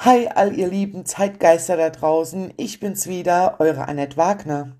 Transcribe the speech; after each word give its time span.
Hi, 0.00 0.28
all 0.32 0.56
ihr 0.56 0.68
lieben 0.68 1.06
Zeitgeister 1.06 1.76
da 1.76 1.90
draußen. 1.90 2.54
Ich 2.56 2.78
bin's 2.78 3.08
wieder, 3.08 3.56
eure 3.58 3.88
Annette 3.88 4.16
Wagner. 4.16 4.76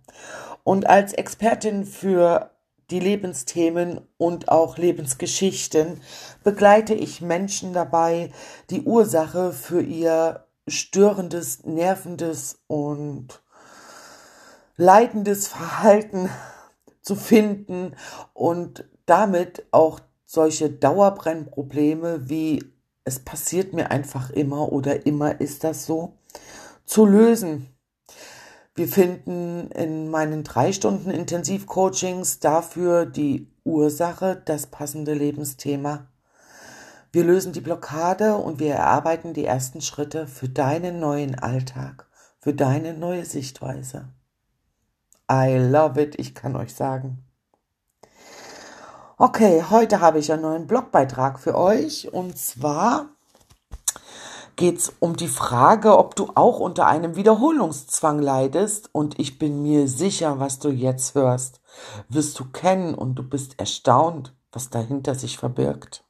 Und 0.63 0.87
als 0.87 1.13
Expertin 1.13 1.87
für 1.87 2.53
die 2.93 3.01
Lebensthemen 3.01 4.01
und 4.17 4.49
auch 4.49 4.79
Lebensgeschichten 4.79 6.01
begleite 6.45 6.95
ich 6.95 7.21
Menschen 7.21 7.73
dabei, 7.73 8.31
die 8.71 8.83
Ursache 8.83 9.53
für 9.53 9.83
ihr 9.83 10.47
störendes, 10.69 11.65
nervendes 11.65 12.61
und 12.69 13.43
leidendes 14.77 15.49
Verhalten 15.49 16.31
zu 17.03 17.17
finden 17.17 17.97
und 18.35 18.85
damit 19.05 19.67
auch 19.73 19.99
solche 20.25 20.71
Dauerbrennprobleme 20.71 22.29
wie 22.29 22.78
es 23.09 23.19
passiert 23.19 23.73
mir 23.73 23.91
einfach 23.91 24.31
immer 24.31 24.71
oder 24.71 25.07
immer 25.07 25.41
ist 25.41 25.65
das 25.65 25.87
so, 25.87 26.19
zu 26.85 27.07
lösen. 27.07 27.75
Wir 28.75 28.87
finden 28.87 29.71
in 29.73 30.09
meinen 30.11 30.45
drei 30.45 30.73
Stunden 30.73 31.11
Intensivcoachings 31.11 32.39
dafür 32.39 33.07
die 33.07 33.51
Ursache, 33.65 34.41
das 34.45 34.67
passende 34.67 35.15
Lebensthema. 35.15 36.07
Wir 37.11 37.25
lösen 37.25 37.53
die 37.53 37.63
Blockade 37.63 38.37
und 38.37 38.61
wir 38.61 38.75
erarbeiten 38.75 39.33
die 39.33 39.47
ersten 39.47 39.81
Schritte 39.81 40.27
für 40.27 40.49
deinen 40.49 41.01
neuen 41.01 41.35
Alltag, 41.35 42.07
für 42.39 42.53
deine 42.53 42.93
neue 42.93 43.25
Sichtweise. 43.25 44.11
I 45.31 45.57
love 45.57 46.01
it, 46.01 46.19
ich 46.19 46.35
kann 46.35 46.55
euch 46.55 46.75
sagen. 46.75 47.25
Okay, 49.21 49.65
heute 49.69 50.01
habe 50.01 50.21
ich 50.21 50.31
einen 50.31 50.43
neuen 50.43 50.69
Blogbeitrag 50.69 51.41
für 51.41 51.57
euch 51.57 52.13
und 52.13 52.39
zwar 52.39 53.07
geht 54.55 54.79
es 54.79 54.93
um 55.01 55.17
die 55.17 55.27
Frage, 55.27 55.99
ob 55.99 56.15
du 56.15 56.31
auch 56.37 56.61
unter 56.61 56.87
einem 56.87 57.17
Wiederholungszwang 57.17 58.21
leidest 58.21 58.91
und 58.93 59.19
ich 59.19 59.41
bin 59.41 59.61
mir 59.61 59.89
sicher, 59.89 60.39
was 60.39 60.61
du 60.61 60.69
jetzt 60.69 61.17
hörst, 61.17 61.61
wirst 62.09 62.39
du 62.39 62.45
kennen 62.45 62.95
und 62.95 63.17
du 63.17 63.25
bist 63.25 63.59
erstaunt, 63.59 64.37
was 64.53 64.71
dahinter 64.71 65.17
sich 65.17 65.37
verbirgt. 65.37 66.05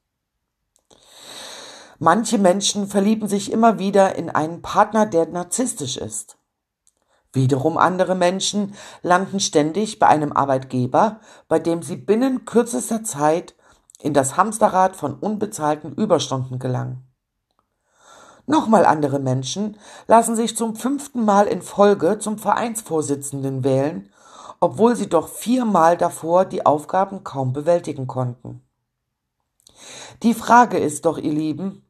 Manche 1.98 2.36
Menschen 2.36 2.88
verlieben 2.88 3.26
sich 3.26 3.50
immer 3.50 3.78
wieder 3.78 4.16
in 4.16 4.28
einen 4.28 4.60
Partner, 4.60 5.06
der 5.06 5.24
narzisstisch 5.28 5.96
ist. 5.96 6.37
Wiederum 7.32 7.76
andere 7.76 8.14
Menschen 8.14 8.74
landen 9.02 9.40
ständig 9.40 9.98
bei 9.98 10.06
einem 10.06 10.32
Arbeitgeber, 10.32 11.20
bei 11.46 11.58
dem 11.58 11.82
sie 11.82 11.96
binnen 11.96 12.44
kürzester 12.44 13.04
Zeit 13.04 13.54
in 14.00 14.14
das 14.14 14.36
Hamsterrad 14.36 14.96
von 14.96 15.14
unbezahlten 15.14 15.92
Überstunden 15.92 16.58
gelangen. 16.58 17.04
Nochmal 18.46 18.86
andere 18.86 19.18
Menschen 19.18 19.76
lassen 20.06 20.34
sich 20.34 20.56
zum 20.56 20.74
fünften 20.74 21.22
Mal 21.24 21.46
in 21.46 21.60
Folge 21.60 22.18
zum 22.18 22.38
Vereinsvorsitzenden 22.38 23.62
wählen, 23.62 24.10
obwohl 24.60 24.96
sie 24.96 25.08
doch 25.08 25.28
viermal 25.28 25.98
davor 25.98 26.46
die 26.46 26.64
Aufgaben 26.64 27.24
kaum 27.24 27.52
bewältigen 27.52 28.06
konnten. 28.06 28.62
Die 30.22 30.34
Frage 30.34 30.78
ist 30.78 31.04
doch, 31.04 31.18
ihr 31.18 31.32
Lieben, 31.32 31.84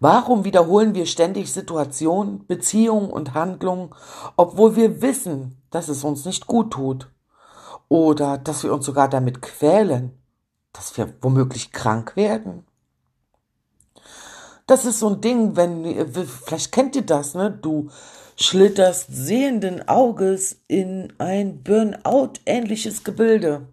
Warum 0.00 0.44
wiederholen 0.44 0.94
wir 0.94 1.06
ständig 1.06 1.52
Situationen, 1.52 2.46
Beziehungen 2.46 3.10
und 3.10 3.34
Handlungen, 3.34 3.94
obwohl 4.36 4.76
wir 4.76 5.02
wissen, 5.02 5.62
dass 5.70 5.88
es 5.88 6.04
uns 6.04 6.24
nicht 6.24 6.46
gut 6.46 6.72
tut? 6.72 7.10
Oder 7.88 8.38
dass 8.38 8.64
wir 8.64 8.72
uns 8.72 8.86
sogar 8.86 9.08
damit 9.08 9.42
quälen, 9.42 10.12
dass 10.72 10.96
wir 10.96 11.14
womöglich 11.20 11.72
krank 11.72 12.16
werden? 12.16 12.66
Das 14.66 14.84
ist 14.84 14.98
so 14.98 15.08
ein 15.10 15.20
Ding, 15.20 15.56
wenn, 15.56 15.84
vielleicht 16.12 16.72
kennt 16.72 16.96
ihr 16.96 17.04
das, 17.04 17.34
ne? 17.34 17.50
Du 17.50 17.90
schlitterst 18.36 19.08
sehenden 19.10 19.86
Auges 19.88 20.60
in 20.66 21.12
ein 21.18 21.62
Burnout-ähnliches 21.62 23.04
Gebilde. 23.04 23.68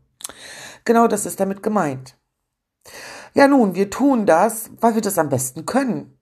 Genau 0.84 1.08
das 1.08 1.26
ist 1.26 1.40
damit 1.40 1.64
gemeint. 1.64 2.16
Ja 3.34 3.48
nun, 3.48 3.76
wir 3.76 3.90
tun 3.90 4.26
das, 4.26 4.70
weil 4.80 4.96
wir 4.96 5.02
das 5.02 5.18
am 5.18 5.30
besten 5.30 5.66
können. 5.66 6.20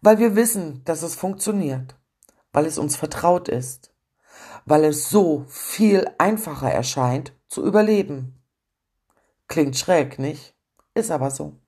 Weil 0.00 0.18
wir 0.18 0.36
wissen, 0.36 0.82
dass 0.84 1.02
es 1.02 1.14
funktioniert. 1.14 1.96
Weil 2.52 2.66
es 2.66 2.78
uns 2.78 2.96
vertraut 2.96 3.48
ist. 3.48 3.92
Weil 4.64 4.84
es 4.84 5.08
so 5.08 5.44
viel 5.48 6.10
einfacher 6.18 6.70
erscheint 6.70 7.32
zu 7.48 7.64
überleben. 7.64 8.42
Klingt 9.48 9.76
schräg, 9.76 10.18
nicht? 10.18 10.54
Ist 10.94 11.10
aber 11.10 11.30
so. 11.30 11.60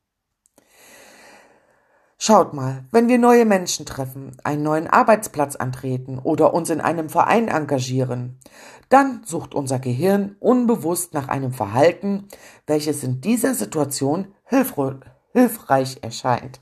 Schaut 2.21 2.53
mal, 2.53 2.85
wenn 2.91 3.07
wir 3.07 3.17
neue 3.17 3.45
Menschen 3.45 3.87
treffen, 3.87 4.37
einen 4.43 4.65
neuen 4.65 4.89
Arbeitsplatz 4.89 5.55
antreten 5.55 6.19
oder 6.19 6.53
uns 6.53 6.69
in 6.69 6.81
einem 6.81 7.09
Verein 7.09 7.47
engagieren, 7.47 8.41
dann 8.89 9.23
sucht 9.25 9.55
unser 9.55 9.79
Gehirn 9.79 10.35
unbewusst 10.41 11.15
nach 11.15 11.29
einem 11.29 11.53
Verhalten, 11.53 12.27
welches 12.67 13.05
in 13.05 13.21
dieser 13.21 13.55
Situation 13.55 14.35
hilfreich 14.47 15.99
erscheint. 16.03 16.61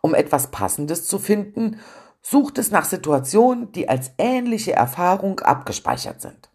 Um 0.00 0.14
etwas 0.14 0.50
Passendes 0.50 1.06
zu 1.06 1.18
finden, 1.18 1.78
sucht 2.22 2.56
es 2.56 2.70
nach 2.70 2.86
Situationen, 2.86 3.72
die 3.72 3.90
als 3.90 4.12
ähnliche 4.16 4.72
Erfahrung 4.72 5.40
abgespeichert 5.40 6.22
sind. 6.22 6.50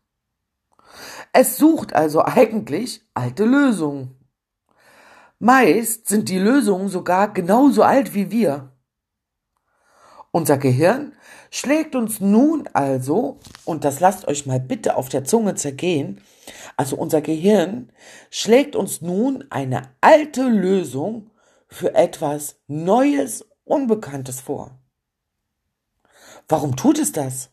Es 1.34 1.58
sucht 1.58 1.94
also 1.94 2.22
eigentlich 2.26 3.06
alte 3.14 3.46
Lösungen. 3.46 4.18
Meist 5.44 6.08
sind 6.08 6.30
die 6.30 6.38
Lösungen 6.38 6.88
sogar 6.88 7.34
genauso 7.34 7.82
alt 7.82 8.14
wie 8.14 8.30
wir. 8.30 8.74
Unser 10.30 10.60
Gehirn 10.60 11.14
schlägt 11.50 11.96
uns 11.96 12.20
nun 12.20 12.70
also, 12.74 13.40
und 13.66 13.84
das 13.84 14.00
lasst 14.00 14.28
euch 14.28 14.46
mal 14.46 14.60
bitte 14.60 14.96
auf 14.96 15.10
der 15.10 15.24
Zunge 15.24 15.56
zergehen, 15.56 16.22
also 16.78 16.96
unser 16.96 17.22
Gehirn 17.22 17.92
schlägt 18.30 18.76
uns 18.76 19.02
nun 19.02 19.44
eine 19.50 19.90
alte 20.00 20.44
Lösung 20.44 21.32
für 21.68 21.96
etwas 21.96 22.58
Neues, 22.68 23.44
Unbekanntes 23.64 24.42
vor. 24.42 24.78
Warum 26.48 26.76
tut 26.76 27.00
es 27.00 27.14
das? 27.14 27.50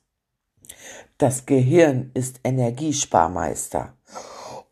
Das 1.16 1.46
Gehirn 1.46 2.10
ist 2.12 2.40
Energiesparmeister. 2.44 3.96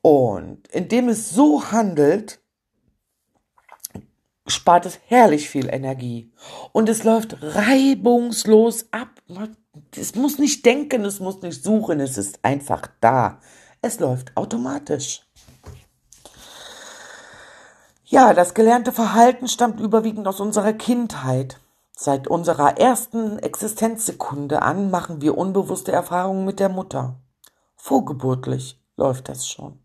Und 0.03 0.69
indem 0.69 1.09
es 1.09 1.31
so 1.31 1.73
handelt, 1.73 2.43
spart 4.47 4.87
es 4.87 4.99
herrlich 5.07 5.49
viel 5.49 5.69
Energie. 5.69 6.33
Und 6.73 6.89
es 6.89 7.05
läuft 7.05 7.37
reibungslos 7.41 8.87
ab. 8.91 9.09
Es 9.97 10.15
muss 10.15 10.39
nicht 10.39 10.65
denken, 10.65 11.05
es 11.05 11.21
muss 11.21 11.43
nicht 11.43 11.63
suchen, 11.63 12.01
es 12.01 12.17
ist 12.19 12.39
einfach 12.43 12.89
da. 13.01 13.41
Es 13.83 14.01
läuft 14.01 14.37
automatisch. 14.37 15.23
Ja, 18.05 18.35
das 18.35 18.55
gelernte 18.55 18.93
Verhalten 18.93 19.49
stammt 19.49 19.81
überwiegend 19.81 20.29
aus 20.29 20.41
unserer 20.41 20.73
Kindheit. 20.73 21.61
Seit 21.99 22.29
unserer 22.29 22.79
ersten 22.79 23.39
Existenzsekunde 23.39 24.63
an 24.63 24.91
machen 24.91 25.23
wir 25.23 25.37
unbewusste 25.37 25.93
Erfahrungen 25.93 26.45
mit 26.45 26.61
der 26.61 26.69
Mutter. 26.69 27.17
Vorgeburtlich 27.75 28.81
läuft 28.97 29.29
das 29.29 29.49
schon. 29.49 29.81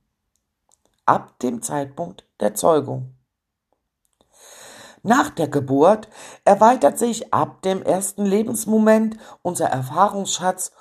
Ab 1.06 1.40
dem 1.40 1.62
Zeitpunkt 1.62 2.26
der 2.40 2.54
Zeugung. 2.54 3.16
Nach 5.04 5.30
der 5.30 5.48
Geburt 5.48 6.10
erweitert 6.46 7.00
sich 7.00 7.34
ab 7.34 7.62
dem 7.64 7.82
ersten 7.82 8.26
Lebensmoment 8.26 9.18
unser 9.42 9.68
Erfahrungsschatz 9.68 10.72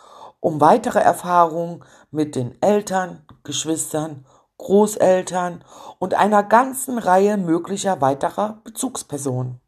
um 0.40 0.60
weitere 0.60 1.00
Erfahrungen 1.00 1.84
mit 2.10 2.34
den 2.34 2.60
Eltern, 2.62 3.24
Geschwistern, 3.44 4.26
Großeltern 4.58 5.64
und 5.98 6.14
einer 6.14 6.42
ganzen 6.42 6.98
Reihe 6.98 7.36
möglicher 7.38 8.00
weiterer 8.00 8.60
Bezugspersonen. 8.64 9.60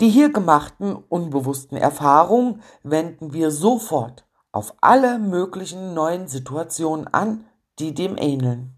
Die 0.00 0.10
hier 0.10 0.32
gemachten 0.32 0.94
unbewussten 0.94 1.78
Erfahrungen 1.78 2.62
wenden 2.82 3.32
wir 3.32 3.50
sofort 3.50 4.26
auf 4.52 4.74
alle 4.80 5.18
möglichen 5.18 5.94
neuen 5.94 6.28
Situationen 6.28 7.06
an, 7.08 7.46
die 7.78 7.94
dem 7.94 8.16
ähneln. 8.18 8.73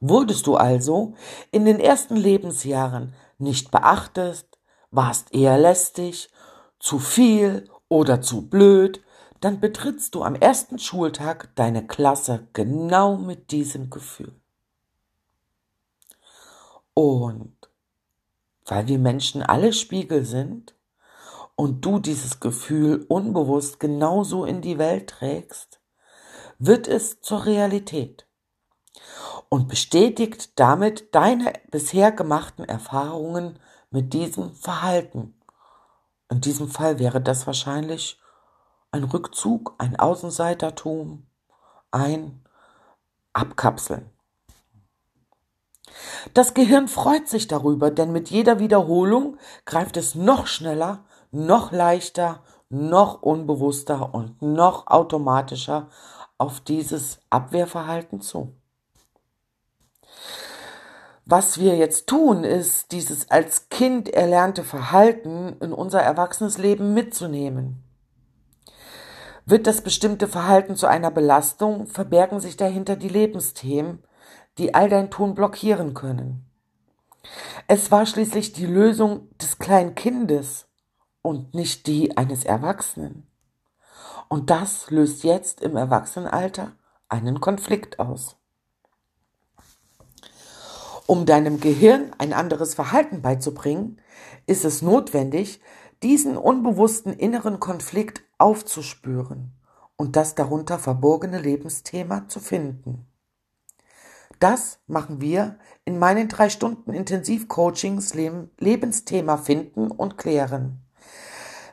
Wurdest 0.00 0.46
du 0.46 0.56
also 0.56 1.14
in 1.50 1.64
den 1.64 1.80
ersten 1.80 2.16
Lebensjahren 2.16 3.14
nicht 3.38 3.70
beachtet, 3.70 4.46
warst 4.90 5.34
eher 5.34 5.58
lästig, 5.58 6.30
zu 6.78 6.98
viel 6.98 7.68
oder 7.88 8.20
zu 8.20 8.48
blöd, 8.48 9.02
dann 9.40 9.60
betrittst 9.60 10.14
du 10.14 10.22
am 10.22 10.34
ersten 10.34 10.78
Schultag 10.78 11.54
deine 11.54 11.86
Klasse 11.86 12.48
genau 12.52 13.16
mit 13.16 13.50
diesem 13.50 13.90
Gefühl. 13.90 14.34
Und 16.94 17.54
weil 18.66 18.88
wir 18.88 18.98
Menschen 18.98 19.42
alle 19.42 19.72
Spiegel 19.72 20.24
sind 20.24 20.74
und 21.56 21.84
du 21.84 21.98
dieses 21.98 22.40
Gefühl 22.40 23.04
unbewusst 23.08 23.80
genauso 23.80 24.44
in 24.44 24.60
die 24.60 24.78
Welt 24.78 25.10
trägst, 25.10 25.80
wird 26.58 26.86
es 26.86 27.20
zur 27.20 27.46
Realität. 27.46 28.27
Und 29.48 29.68
bestätigt 29.68 30.58
damit 30.58 31.14
deine 31.14 31.52
bisher 31.70 32.12
gemachten 32.12 32.64
Erfahrungen 32.64 33.58
mit 33.90 34.12
diesem 34.12 34.52
Verhalten. 34.54 35.34
In 36.30 36.40
diesem 36.40 36.68
Fall 36.68 36.98
wäre 36.98 37.20
das 37.20 37.46
wahrscheinlich 37.46 38.20
ein 38.92 39.04
Rückzug, 39.04 39.74
ein 39.78 39.98
Außenseitertum, 39.98 41.26
ein 41.90 42.44
Abkapseln. 43.32 44.10
Das 46.34 46.54
Gehirn 46.54 46.88
freut 46.88 47.28
sich 47.28 47.48
darüber, 47.48 47.90
denn 47.90 48.12
mit 48.12 48.30
jeder 48.30 48.58
Wiederholung 48.58 49.36
greift 49.64 49.96
es 49.96 50.14
noch 50.14 50.46
schneller, 50.46 51.04
noch 51.30 51.72
leichter, 51.72 52.42
noch 52.68 53.22
unbewusster 53.22 54.14
und 54.14 54.42
noch 54.42 54.86
automatischer 54.86 55.88
auf 56.36 56.60
dieses 56.60 57.20
Abwehrverhalten 57.30 58.20
zu. 58.20 58.57
Was 61.30 61.58
wir 61.58 61.76
jetzt 61.76 62.06
tun, 62.06 62.42
ist, 62.42 62.90
dieses 62.90 63.30
als 63.30 63.68
Kind 63.68 64.08
erlernte 64.08 64.64
Verhalten 64.64 65.56
in 65.60 65.74
unser 65.74 66.00
erwachsenes 66.00 66.56
Leben 66.56 66.94
mitzunehmen. 66.94 67.84
Wird 69.44 69.66
das 69.66 69.82
bestimmte 69.82 70.26
Verhalten 70.26 70.74
zu 70.74 70.86
einer 70.86 71.10
Belastung, 71.10 71.86
verbergen 71.86 72.40
sich 72.40 72.56
dahinter 72.56 72.96
die 72.96 73.10
Lebensthemen, 73.10 74.02
die 74.56 74.74
all 74.74 74.88
dein 74.88 75.10
Tun 75.10 75.34
blockieren 75.34 75.92
können. 75.92 76.46
Es 77.66 77.90
war 77.90 78.06
schließlich 78.06 78.54
die 78.54 78.64
Lösung 78.64 79.28
des 79.36 79.58
kleinen 79.58 79.94
Kindes 79.94 80.66
und 81.20 81.52
nicht 81.52 81.86
die 81.88 82.16
eines 82.16 82.44
Erwachsenen. 82.44 83.26
Und 84.30 84.48
das 84.48 84.90
löst 84.90 85.24
jetzt 85.24 85.60
im 85.60 85.76
Erwachsenenalter 85.76 86.72
einen 87.10 87.42
Konflikt 87.42 87.98
aus. 87.98 88.37
Um 91.10 91.24
deinem 91.24 91.58
Gehirn 91.58 92.10
ein 92.18 92.34
anderes 92.34 92.74
Verhalten 92.74 93.22
beizubringen, 93.22 93.98
ist 94.44 94.66
es 94.66 94.82
notwendig, 94.82 95.58
diesen 96.02 96.36
unbewussten 96.36 97.14
inneren 97.14 97.60
Konflikt 97.60 98.20
aufzuspüren 98.36 99.52
und 99.96 100.16
das 100.16 100.34
darunter 100.34 100.78
verborgene 100.78 101.40
Lebensthema 101.40 102.28
zu 102.28 102.40
finden. 102.40 103.06
Das 104.38 104.80
machen 104.86 105.22
wir 105.22 105.58
in 105.86 105.98
meinen 105.98 106.28
drei 106.28 106.50
Stunden 106.50 106.92
Intensivcoachings 106.92 108.12
Lebensthema 108.12 109.38
finden 109.38 109.90
und 109.90 110.18
klären. 110.18 110.82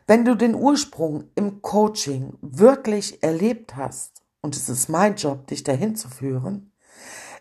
Wenn 0.07 0.23
du 0.23 0.35
den 0.35 0.55
Ursprung 0.55 1.25
im 1.35 1.61
Coaching 1.61 2.37
wirklich 2.39 3.21
erlebt 3.21 3.75
hast, 3.75 4.21
und 4.41 4.55
es 4.55 4.69
ist 4.69 4.87
mein 4.87 5.15
Job, 5.15 5.45
dich 5.47 5.63
dahin 5.65 5.97
zu 5.97 6.07
führen, 6.07 6.71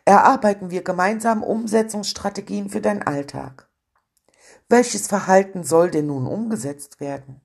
erarbeiten 0.04 0.70
wir 0.70 0.82
gemeinsam 0.82 1.42
Umsetzungsstrategien 1.42 2.68
für 2.68 2.80
deinen 2.80 3.02
Alltag. 3.02 3.68
Welches 4.68 5.06
Verhalten 5.06 5.64
soll 5.64 5.90
denn 5.90 6.06
nun 6.06 6.26
umgesetzt 6.26 7.00
werden? 7.00 7.40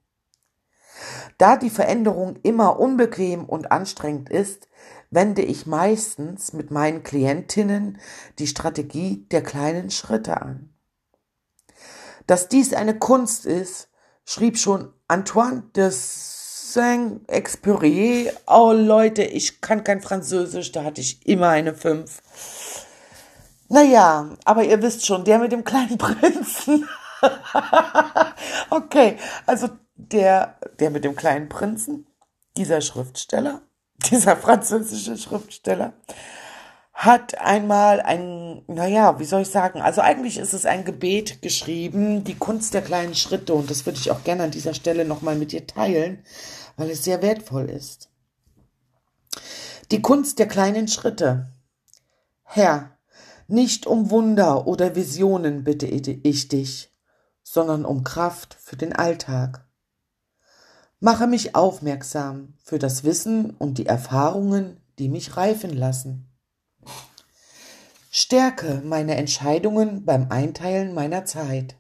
Da 1.38 1.56
die 1.56 1.70
Veränderung 1.70 2.38
immer 2.44 2.80
unbequem 2.80 3.46
und 3.46 3.72
anstrengend 3.72 4.30
ist, 4.30 4.68
wende 5.10 5.42
ich 5.42 5.66
meistens 5.66 6.54
mit 6.54 6.72
meinen 6.72 7.04
Klientinnen 7.04 8.00
die 8.38 8.48
Strategie 8.48 9.26
der 9.32 9.42
kleinen 9.42 9.92
Schritte 9.92 10.42
an. 10.42 10.74
Dass 12.28 12.48
dies 12.48 12.74
eine 12.74 12.98
Kunst 12.98 13.46
ist, 13.46 13.90
schrieb 14.26 14.58
schon 14.58 14.94
Antoine 15.08 15.64
de 15.76 15.90
Saint-Exupéry. 16.74 18.32
Oh 18.48 18.72
Leute, 18.72 19.24
ich 19.24 19.62
kann 19.62 19.84
kein 19.84 20.02
Französisch, 20.02 20.72
da 20.72 20.84
hatte 20.84 21.02
ich 21.02 21.26
immer 21.26 21.50
eine 21.50 21.74
5. 21.74 22.22
Naja, 23.70 24.30
aber 24.46 24.64
ihr 24.64 24.82
wisst 24.82 25.06
schon, 25.06 25.24
der 25.24 25.40
mit 25.40 25.52
dem 25.52 25.64
kleinen 25.64 25.98
Prinzen. 25.98 26.88
okay, 28.70 29.18
also 29.46 29.70
der, 29.96 30.56
der 30.80 30.90
mit 30.90 31.04
dem 31.04 31.16
kleinen 31.16 31.50
Prinzen, 31.50 32.08
dieser 32.58 32.82
Schriftsteller, 32.82 33.62
dieser 34.12 34.38
französische 34.38 35.18
Schriftsteller, 35.18 35.94
hat 36.94 37.40
einmal 37.40 38.02
ein, 38.02 38.64
naja, 38.68 39.20
wie 39.20 39.26
soll 39.26 39.44
ich 39.44 39.50
sagen, 39.50 39.82
also 39.82 40.02
eigentlich 40.02 40.38
ist 40.38 40.54
es 40.54 40.66
ein 40.66 40.84
Gebet 40.84 41.42
geschrieben, 41.42 42.26
die 42.26 42.36
Kunst 42.36 42.74
der 42.74 42.82
kleinen 42.82 43.16
Schritte, 43.16 43.54
und 43.54 43.70
das 43.70 43.86
würde 43.86 44.00
ich 44.00 44.12
auch 44.12 44.26
gerne 44.26 44.44
an 44.44 44.52
dieser 44.52 44.74
Stelle 44.74 45.06
nochmal 45.06 45.36
mit 45.36 45.54
dir 45.54 45.66
teilen, 45.66 46.22
weil 46.80 46.90
es 46.92 47.04
sehr 47.04 47.22
wertvoll 47.22 47.70
ist. 47.70 48.10
Die 49.92 50.02
Kunst 50.02 50.40
der 50.40 50.48
kleinen 50.48 50.88
Schritte. 50.88 51.52
Herr, 52.44 52.98
nicht 53.48 53.86
um 53.86 54.10
Wunder 54.12 54.66
oder 54.66 54.96
Visionen 54.96 55.66
bitte 55.66 55.86
ich 55.86 56.48
dich, 56.48 56.96
sondern 57.44 57.84
um 57.84 58.06
Kraft 58.06 58.56
für 58.62 58.78
den 58.78 58.94
Alltag. 58.94 59.68
Mache 61.02 61.28
mich 61.28 61.54
aufmerksam 61.54 62.54
für 62.64 62.80
das 62.80 63.04
Wissen 63.04 63.50
und 63.58 63.78
die 63.78 63.86
Erfahrungen, 63.86 64.80
die 65.00 65.10
mich 65.10 65.36
reifen 65.36 65.76
lassen. 65.76 66.30
Stärke 68.10 68.82
meine 68.86 69.16
Entscheidungen 69.18 70.06
beim 70.06 70.28
Einteilen 70.30 70.94
meiner 70.94 71.26
Zeit. 71.26 71.76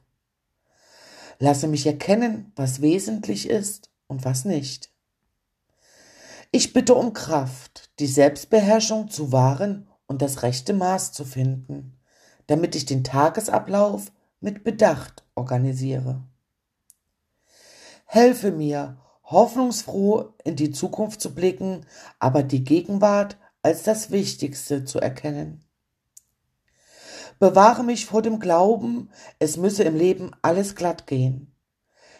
Lasse 1.37 1.69
mich 1.69 1.87
erkennen, 1.87 2.51
was 2.57 2.81
wesentlich 2.81 3.49
ist 3.49 3.89
und 4.09 4.25
was 4.25 4.43
nicht. 4.43 4.91
Ich 6.51 6.73
bitte 6.73 6.95
um 6.95 7.13
Kraft, 7.13 7.91
die 7.99 8.07
Selbstbeherrschung 8.07 9.09
zu 9.09 9.31
wahren 9.31 9.87
und 10.07 10.21
das 10.21 10.41
rechte 10.41 10.73
Maß 10.73 11.13
zu 11.13 11.23
finden, 11.23 11.97
damit 12.47 12.75
ich 12.75 12.85
den 12.85 13.03
Tagesablauf 13.03 14.11
mit 14.41 14.63
Bedacht 14.63 15.23
organisiere. 15.35 16.23
Helfe 18.05 18.51
mir, 18.51 18.97
hoffnungsfroh 19.23 20.33
in 20.43 20.55
die 20.55 20.71
Zukunft 20.71 21.21
zu 21.21 21.35
blicken, 21.35 21.85
aber 22.17 22.41
die 22.41 22.63
Gegenwart 22.63 23.37
als 23.61 23.83
das 23.83 24.09
Wichtigste 24.09 24.85
zu 24.85 24.99
erkennen. 24.99 25.63
Bewahre 27.37 27.83
mich 27.83 28.05
vor 28.05 28.21
dem 28.21 28.39
Glauben, 28.39 29.11
es 29.37 29.55
müsse 29.55 29.83
im 29.83 29.95
Leben 29.95 30.31
alles 30.41 30.75
glatt 30.75 31.05
gehen. 31.07 31.48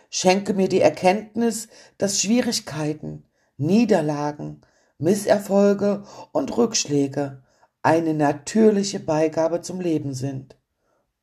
Schenke 0.09 0.53
mir 0.53 0.69
die 0.69 0.81
Erkenntnis, 0.81 1.67
dass 1.97 2.21
Schwierigkeiten, 2.21 3.25
Niederlagen, 3.57 4.61
Misserfolge 4.97 6.03
und 6.31 6.57
Rückschläge 6.57 7.43
eine 7.81 8.13
natürliche 8.13 8.99
Beigabe 8.99 9.61
zum 9.61 9.79
Leben 9.79 10.13
sind, 10.13 10.57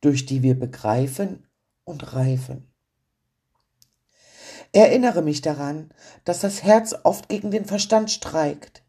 durch 0.01 0.25
die 0.25 0.43
wir 0.43 0.59
begreifen 0.59 1.47
und 1.85 2.15
reifen. 2.15 2.73
Erinnere 4.73 5.23
mich 5.23 5.41
daran, 5.41 5.91
dass 6.25 6.41
das 6.41 6.63
Herz 6.63 6.95
oft 7.03 7.29
gegen 7.29 7.51
den 7.51 7.65
Verstand 7.65 8.11
streikt. 8.11 8.83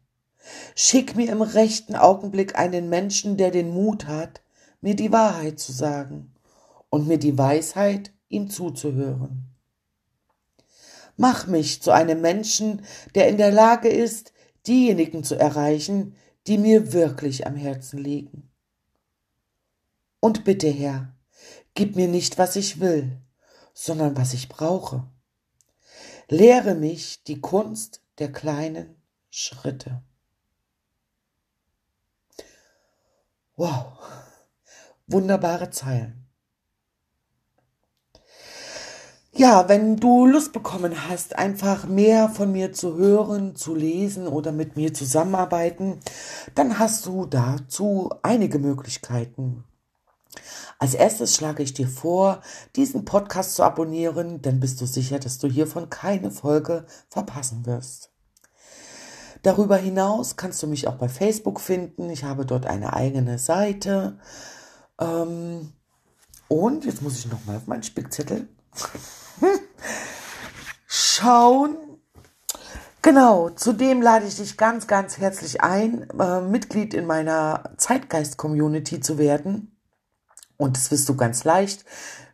Schick 0.74 1.16
mir 1.16 1.30
im 1.30 1.42
rechten 1.42 1.96
Augenblick 1.96 2.58
einen 2.58 2.88
Menschen, 2.88 3.36
der 3.36 3.50
den 3.50 3.70
Mut 3.70 4.06
hat, 4.06 4.42
mir 4.80 4.96
die 4.96 5.12
Wahrheit 5.12 5.58
zu 5.58 5.72
sagen 5.72 6.34
und 6.90 7.06
mir 7.08 7.18
die 7.18 7.36
Weisheit, 7.36 8.12
ihm 8.28 8.48
zuzuhören. 8.50 9.47
Mach 11.20 11.48
mich 11.48 11.82
zu 11.82 11.90
einem 11.90 12.20
Menschen, 12.20 12.82
der 13.16 13.28
in 13.28 13.38
der 13.38 13.50
Lage 13.50 13.88
ist, 13.88 14.32
diejenigen 14.68 15.24
zu 15.24 15.34
erreichen, 15.34 16.14
die 16.46 16.58
mir 16.58 16.92
wirklich 16.92 17.44
am 17.44 17.56
Herzen 17.56 17.98
liegen. 17.98 18.48
Und 20.20 20.44
bitte, 20.44 20.68
Herr, 20.68 21.12
gib 21.74 21.96
mir 21.96 22.06
nicht, 22.06 22.38
was 22.38 22.54
ich 22.54 22.78
will, 22.78 23.20
sondern 23.74 24.16
was 24.16 24.32
ich 24.32 24.48
brauche. 24.48 25.08
Lehre 26.28 26.76
mich 26.76 27.24
die 27.24 27.40
Kunst 27.40 28.00
der 28.18 28.30
kleinen 28.30 28.94
Schritte. 29.28 30.00
Wow, 33.56 33.98
wunderbare 35.08 35.70
Zeilen. 35.70 36.27
Ja, 39.38 39.68
wenn 39.68 39.98
du 39.98 40.26
Lust 40.26 40.52
bekommen 40.52 41.08
hast, 41.08 41.38
einfach 41.38 41.86
mehr 41.86 42.28
von 42.28 42.50
mir 42.50 42.72
zu 42.72 42.96
hören, 42.96 43.54
zu 43.54 43.72
lesen 43.72 44.26
oder 44.26 44.50
mit 44.50 44.74
mir 44.74 44.92
zusammenarbeiten, 44.92 46.00
dann 46.56 46.80
hast 46.80 47.06
du 47.06 47.24
dazu 47.24 48.10
einige 48.24 48.58
Möglichkeiten. 48.58 49.62
Als 50.80 50.94
erstes 50.94 51.36
schlage 51.36 51.62
ich 51.62 51.72
dir 51.72 51.86
vor, 51.86 52.40
diesen 52.74 53.04
Podcast 53.04 53.54
zu 53.54 53.62
abonnieren, 53.62 54.42
dann 54.42 54.58
bist 54.58 54.80
du 54.80 54.86
sicher, 54.86 55.20
dass 55.20 55.38
du 55.38 55.46
hiervon 55.46 55.88
keine 55.88 56.32
Folge 56.32 56.84
verpassen 57.08 57.64
wirst. 57.64 58.10
Darüber 59.44 59.76
hinaus 59.76 60.34
kannst 60.34 60.60
du 60.64 60.66
mich 60.66 60.88
auch 60.88 60.96
bei 60.96 61.08
Facebook 61.08 61.60
finden. 61.60 62.10
Ich 62.10 62.24
habe 62.24 62.44
dort 62.44 62.66
eine 62.66 62.92
eigene 62.92 63.38
Seite. 63.38 64.18
Ähm, 65.00 65.74
und 66.48 66.84
jetzt 66.84 67.02
muss 67.02 67.20
ich 67.20 67.30
nochmal 67.30 67.58
auf 67.58 67.68
meinen 67.68 67.84
Spickzettel 67.84 68.48
schauen. 70.86 71.76
Genau, 73.02 73.50
zudem 73.50 74.02
lade 74.02 74.26
ich 74.26 74.36
dich 74.36 74.56
ganz, 74.56 74.86
ganz 74.86 75.18
herzlich 75.18 75.60
ein, 75.62 76.08
äh, 76.18 76.40
Mitglied 76.40 76.94
in 76.94 77.06
meiner 77.06 77.72
Zeitgeist-Community 77.76 79.00
zu 79.00 79.18
werden. 79.18 79.76
Und 80.56 80.76
das 80.76 80.90
wirst 80.90 81.08
du 81.08 81.16
ganz 81.16 81.44
leicht. 81.44 81.84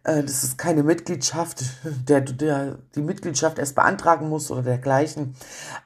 Äh, 0.05 0.23
das 0.23 0.45
ist 0.45 0.59
keine 0.59 0.83
Mitgliedschaft, 0.83 1.63
der 2.09 2.23
du 2.23 2.79
die 2.95 3.03
Mitgliedschaft 3.03 3.59
erst 3.59 3.75
beantragen 3.75 4.29
musst 4.29 4.51
oder 4.51 4.63
dergleichen. 4.63 5.37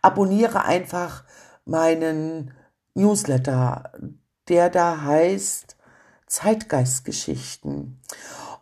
Abonniere 0.03 0.65
einfach 0.65 1.25
meinen 1.65 2.53
Newsletter, 2.95 3.93
der 4.49 4.71
da 4.71 5.03
heißt 5.03 5.77
Zeitgeistgeschichten. 6.27 8.01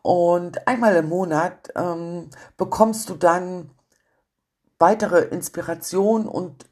Und 0.06 0.68
einmal 0.68 0.94
im 0.94 1.08
Monat 1.08 1.72
ähm, 1.75 2.30
bekommst 2.56 3.10
du 3.10 3.16
dann 3.16 3.72
weitere 4.78 5.22
Inspiration 5.22 6.28
und 6.28 6.64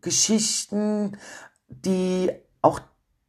Geschichten, 0.00 1.16
die 1.68 2.32
auch 2.62 2.80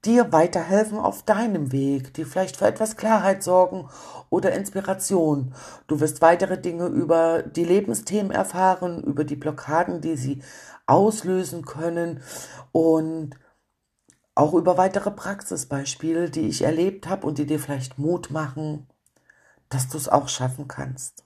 dir 0.04 0.32
weiterhelfen 0.32 0.98
auf 0.98 1.22
deinem 1.22 1.72
Weg, 1.72 2.12
die 2.16 2.26
vielleicht 2.26 2.58
für 2.58 2.66
etwas 2.66 2.98
Klarheit 2.98 3.44
sorgen 3.44 3.88
oder 4.32 4.52
Inspiration. 4.52 5.54
Du 5.86 6.00
wirst 6.00 6.24
weitere 6.24 6.60
Dinge 6.60 6.88
über 6.88 7.44
die 7.44 7.64
Lebensthemen 7.64 8.32
erfahren, 8.32 9.04
über 9.04 9.26
die 9.26 9.36
Blockaden, 9.36 10.02
die 10.02 10.18
sie 10.18 10.42
auslösen 10.88 11.66
können 11.66 12.24
und 12.72 13.36
auch 14.34 14.56
über 14.56 14.80
weitere 14.80 15.12
Praxisbeispiele, 15.12 16.32
die 16.32 16.48
ich 16.48 16.64
erlebt 16.64 17.08
habe 17.08 17.28
und 17.28 17.38
die 17.38 17.46
dir 17.46 17.60
vielleicht 17.60 18.00
Mut 18.00 18.32
machen, 18.32 18.88
dass 19.72 19.88
du 19.88 19.98
es 19.98 20.08
auch 20.08 20.30
schaffen 20.30 20.68
kannst. 20.68 21.26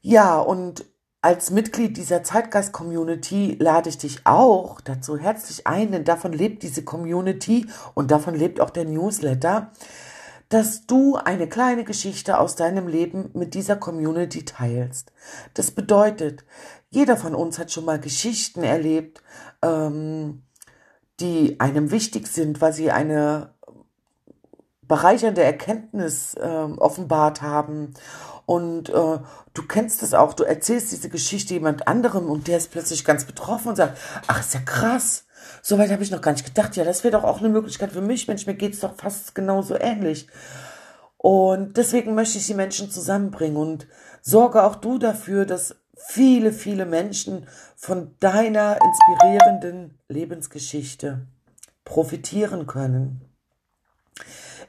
Ja, 0.00 0.38
und 0.38 0.84
als 1.22 1.50
Mitglied 1.50 1.96
dieser 1.98 2.22
Zeitgeist-Community 2.22 3.56
lade 3.60 3.90
ich 3.90 3.98
dich 3.98 4.20
auch 4.24 4.80
dazu 4.80 5.18
herzlich 5.18 5.66
ein, 5.66 5.92
denn 5.92 6.04
davon 6.04 6.32
lebt 6.32 6.62
diese 6.62 6.82
Community 6.82 7.66
und 7.94 8.10
davon 8.10 8.34
lebt 8.34 8.60
auch 8.60 8.70
der 8.70 8.86
Newsletter, 8.86 9.72
dass 10.48 10.86
du 10.86 11.16
eine 11.16 11.48
kleine 11.48 11.84
Geschichte 11.84 12.38
aus 12.38 12.56
deinem 12.56 12.88
Leben 12.88 13.30
mit 13.34 13.54
dieser 13.54 13.76
Community 13.76 14.44
teilst. 14.44 15.12
Das 15.54 15.70
bedeutet, 15.70 16.44
jeder 16.88 17.16
von 17.16 17.34
uns 17.34 17.58
hat 17.58 17.70
schon 17.70 17.84
mal 17.84 18.00
Geschichten 18.00 18.62
erlebt, 18.62 19.22
ähm, 19.62 20.42
die 21.20 21.60
einem 21.60 21.90
wichtig 21.90 22.26
sind, 22.26 22.60
weil 22.62 22.72
sie 22.72 22.90
eine 22.90 23.54
bereichernde 24.90 25.42
Erkenntnis 25.42 26.34
äh, 26.34 26.40
offenbart 26.40 27.42
haben. 27.42 27.94
Und 28.44 28.90
äh, 28.90 29.18
du 29.54 29.62
kennst 29.68 30.02
es 30.02 30.14
auch, 30.14 30.34
du 30.34 30.42
erzählst 30.42 30.90
diese 30.90 31.08
Geschichte 31.08 31.54
jemand 31.54 31.86
anderem 31.86 32.28
und 32.28 32.48
der 32.48 32.58
ist 32.58 32.72
plötzlich 32.72 33.04
ganz 33.04 33.24
betroffen 33.24 33.68
und 33.68 33.76
sagt, 33.76 33.96
ach, 34.26 34.40
ist 34.40 34.52
ja 34.52 34.60
krass. 34.60 35.26
Soweit 35.62 35.92
habe 35.92 36.02
ich 36.02 36.10
noch 36.10 36.20
gar 36.20 36.32
nicht 36.32 36.44
gedacht. 36.44 36.74
Ja, 36.74 36.82
das 36.82 37.04
wäre 37.04 37.12
doch 37.12 37.22
auch 37.22 37.38
eine 37.38 37.48
Möglichkeit 37.48 37.92
für 37.92 38.00
mich. 38.00 38.26
Mensch, 38.26 38.46
mir 38.46 38.54
geht's 38.54 38.80
doch 38.80 38.96
fast 38.96 39.36
genauso 39.36 39.78
ähnlich. 39.78 40.26
Und 41.16 41.76
deswegen 41.76 42.16
möchte 42.16 42.38
ich 42.38 42.46
die 42.46 42.54
Menschen 42.54 42.90
zusammenbringen 42.90 43.56
und 43.56 43.86
sorge 44.22 44.64
auch 44.64 44.74
du 44.74 44.98
dafür, 44.98 45.46
dass 45.46 45.76
viele, 45.94 46.52
viele 46.52 46.84
Menschen 46.84 47.46
von 47.76 48.16
deiner 48.18 48.76
inspirierenden 48.82 49.98
Lebensgeschichte 50.08 51.28
profitieren 51.84 52.66
können, 52.66 53.20